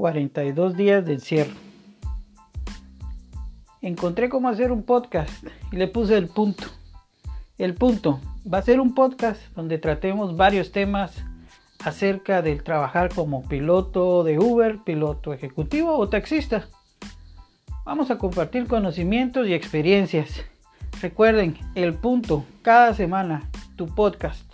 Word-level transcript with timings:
42 0.00 0.78
días 0.78 1.04
de 1.04 1.12
encierro. 1.12 1.52
Encontré 3.82 4.30
cómo 4.30 4.48
hacer 4.48 4.72
un 4.72 4.82
podcast 4.82 5.30
y 5.70 5.76
le 5.76 5.88
puse 5.88 6.16
el 6.16 6.28
punto. 6.28 6.64
El 7.58 7.74
punto 7.74 8.18
va 8.50 8.56
a 8.56 8.62
ser 8.62 8.80
un 8.80 8.94
podcast 8.94 9.42
donde 9.54 9.76
tratemos 9.76 10.38
varios 10.38 10.72
temas 10.72 11.22
acerca 11.84 12.40
del 12.40 12.62
trabajar 12.62 13.14
como 13.14 13.46
piloto 13.46 14.24
de 14.24 14.38
Uber, 14.38 14.78
piloto 14.84 15.34
ejecutivo 15.34 15.94
o 15.98 16.08
taxista. 16.08 16.66
Vamos 17.84 18.10
a 18.10 18.16
compartir 18.16 18.68
conocimientos 18.68 19.48
y 19.48 19.52
experiencias. 19.52 20.46
Recuerden, 21.02 21.58
el 21.74 21.92
punto, 21.92 22.46
cada 22.62 22.94
semana, 22.94 23.50
tu 23.76 23.84
podcast. 23.84 24.50